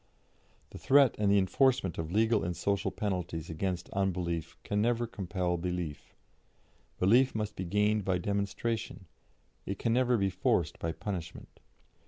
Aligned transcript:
"The 0.71 0.79
threat 0.79 1.13
and 1.19 1.31
the 1.31 1.37
enforcement 1.37 1.99
of 1.99 2.11
legal 2.11 2.43
and 2.43 2.57
social 2.57 2.89
penalties 2.89 3.51
against 3.51 3.87
unbelief 3.91 4.57
can 4.63 4.81
never 4.81 5.05
compel 5.05 5.57
belief. 5.57 6.15
Belief 6.97 7.35
must 7.35 7.55
be 7.55 7.65
gained 7.65 8.03
by 8.03 8.17
demonstration; 8.17 9.05
it 9.67 9.77
can 9.77 9.93
never 9.93 10.17
be 10.17 10.31
forced 10.31 10.79
by 10.79 10.91
punishment. 10.91 11.59